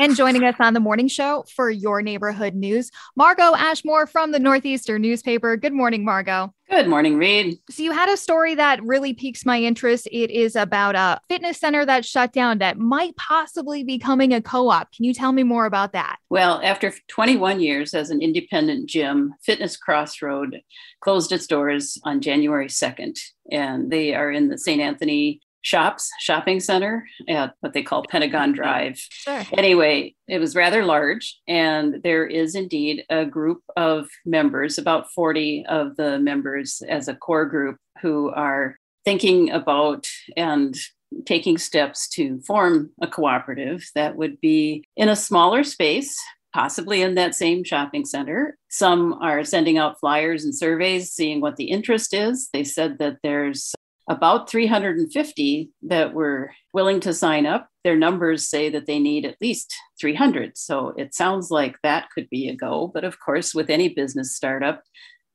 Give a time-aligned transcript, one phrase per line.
[0.00, 4.38] And joining us on the morning show for your neighborhood news, Margo Ashmore from the
[4.38, 5.56] Northeaster newspaper.
[5.56, 6.54] Good morning, Margo.
[6.70, 7.58] Good morning, Reed.
[7.68, 10.06] So, you had a story that really piques my interest.
[10.12, 14.40] It is about a fitness center that shut down that might possibly be becoming a
[14.40, 14.92] co op.
[14.92, 16.18] Can you tell me more about that?
[16.30, 20.60] Well, after 21 years as an independent gym, Fitness Crossroad
[21.00, 23.18] closed its doors on January 2nd,
[23.50, 24.80] and they are in the St.
[24.80, 28.98] Anthony shops shopping center at what they call Pentagon Drive.
[28.98, 29.42] Sure.
[29.52, 35.66] Anyway, it was rather large, and there is indeed a group of members, about 40
[35.68, 40.06] of the members as a core group, who are thinking about
[40.36, 40.76] and
[41.24, 46.16] taking steps to form a cooperative that would be in a smaller space
[46.54, 48.56] possibly in that same shopping center.
[48.68, 52.48] Some are sending out flyers and surveys, seeing what the interest is.
[52.52, 53.74] They said that there's
[54.08, 57.68] about 350 that were willing to sign up.
[57.84, 60.56] Their numbers say that they need at least 300.
[60.56, 62.90] So it sounds like that could be a go.
[62.92, 64.82] But of course, with any business startup,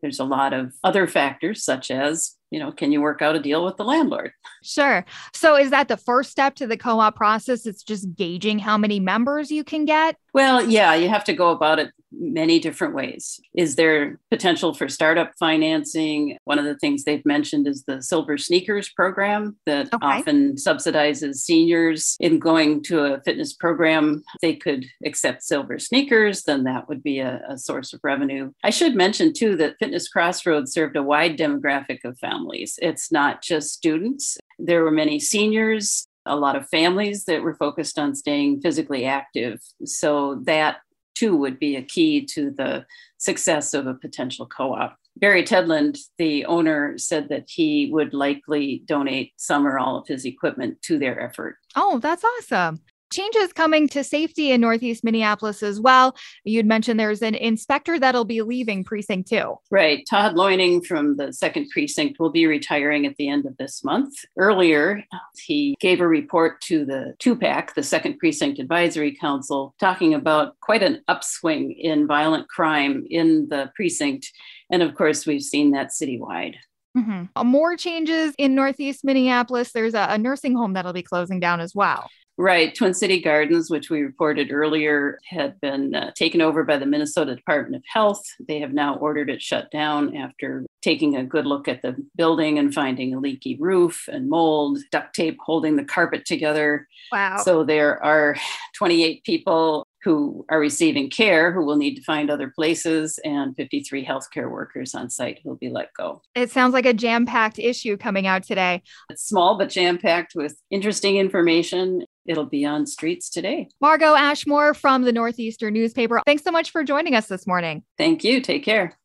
[0.01, 3.39] there's a lot of other factors, such as you know, can you work out a
[3.39, 4.31] deal with the landlord?
[4.61, 5.03] Sure.
[5.33, 7.65] So is that the first step to the co-op process?
[7.65, 10.17] It's just gauging how many members you can get?
[10.35, 11.91] Well, yeah, you have to go about it
[12.23, 13.39] many different ways.
[13.53, 16.37] Is there potential for startup financing?
[16.45, 19.97] One of the things they've mentioned is the Silver Sneakers program that okay.
[20.01, 24.23] often subsidizes seniors in going to a fitness program.
[24.41, 28.51] They could accept silver sneakers, then that would be a, a source of revenue.
[28.63, 32.79] I should mention too that Fitness Crossroads served a wide demographic of families families.
[32.81, 34.37] It's not just students.
[34.59, 39.59] There were many seniors, a lot of families that were focused on staying physically active.
[39.85, 40.77] So that
[41.23, 42.85] too would be a key to the
[43.17, 44.97] success of a potential co op.
[45.15, 50.25] Barry Tedland, the owner, said that he would likely donate some or all of his
[50.25, 51.57] equipment to their effort.
[51.75, 52.81] Oh, that's awesome
[53.13, 56.15] changes coming to safety in Northeast Minneapolis as well.
[56.43, 59.55] You'd mentioned there's an inspector that'll be leaving precinct two.
[59.71, 60.03] Right.
[60.09, 64.13] Todd Loining from the second precinct will be retiring at the end of this month.
[64.37, 65.03] Earlier,
[65.37, 70.83] he gave a report to the TUPAC, the second precinct advisory council, talking about quite
[70.83, 74.31] an upswing in violent crime in the precinct.
[74.71, 76.55] And of course, we've seen that citywide.
[76.97, 77.47] Mm-hmm.
[77.47, 79.71] More changes in Northeast Minneapolis.
[79.71, 82.09] There's a, a nursing home that'll be closing down as well.
[82.35, 82.73] Right.
[82.73, 87.35] Twin City Gardens, which we reported earlier, had been uh, taken over by the Minnesota
[87.35, 88.23] Department of Health.
[88.47, 92.57] They have now ordered it shut down after taking a good look at the building
[92.57, 96.87] and finding a leaky roof and mold, duct tape holding the carpet together.
[97.11, 97.37] Wow.
[97.43, 98.35] So there are
[98.77, 104.05] 28 people who are receiving care who will need to find other places and 53
[104.05, 106.21] healthcare workers on site who will be let go.
[106.35, 108.81] It sounds like a jam packed issue coming out today.
[109.09, 112.05] It's small but jam packed with interesting information.
[112.25, 113.67] It'll be on streets today.
[113.81, 116.21] Margo Ashmore from the Northeaster newspaper.
[116.25, 117.83] Thanks so much for joining us this morning.
[117.97, 118.41] Thank you.
[118.41, 118.97] Take care.